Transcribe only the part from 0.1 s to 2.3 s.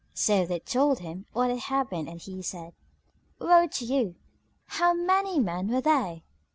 So they told him what had happened and